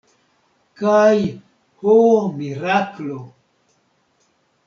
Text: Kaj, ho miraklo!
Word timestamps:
Kaj, 0.79 1.17
ho 1.83 1.97
miraklo! 2.39 3.19